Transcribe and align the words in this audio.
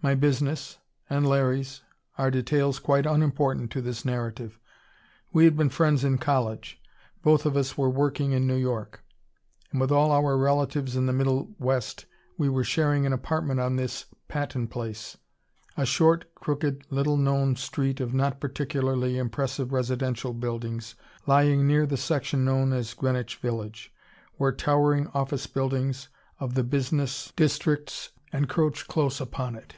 My 0.00 0.14
business 0.14 0.78
and 1.10 1.26
Larry's 1.26 1.82
are 2.16 2.30
details 2.30 2.78
quite 2.78 3.04
unimportant 3.04 3.72
to 3.72 3.82
this 3.82 4.04
narrative. 4.04 4.60
We 5.32 5.44
had 5.44 5.56
been 5.56 5.70
friends 5.70 6.04
in 6.04 6.18
college. 6.18 6.80
Both 7.20 7.44
of 7.44 7.56
us 7.56 7.76
were 7.76 7.90
working 7.90 8.30
in 8.30 8.46
New 8.46 8.54
York; 8.54 9.02
and 9.72 9.80
with 9.80 9.90
all 9.90 10.12
our 10.12 10.38
relatives 10.38 10.94
in 10.94 11.06
the 11.06 11.12
middle 11.12 11.52
west 11.58 12.06
we 12.38 12.48
were 12.48 12.62
sharing 12.62 13.06
an 13.06 13.12
apartment 13.12 13.58
on 13.58 13.74
this 13.74 14.04
Patton 14.28 14.68
Place 14.68 15.18
a 15.76 15.84
short 15.84 16.32
crooked, 16.36 16.86
little 16.90 17.16
known 17.16 17.56
street 17.56 17.98
of 17.98 18.14
not 18.14 18.38
particularly 18.38 19.18
impressive 19.18 19.72
residential 19.72 20.32
buildings 20.32 20.94
lying 21.26 21.66
near 21.66 21.86
the 21.86 21.96
section 21.96 22.44
known 22.44 22.72
as 22.72 22.94
Greenwich 22.94 23.34
Village, 23.38 23.92
where 24.36 24.52
towering 24.52 25.08
office 25.08 25.48
buildings 25.48 26.08
of 26.38 26.54
the 26.54 26.62
business 26.62 27.32
districts 27.34 28.12
encroach 28.32 28.86
close 28.86 29.20
upon 29.20 29.56
it. 29.56 29.74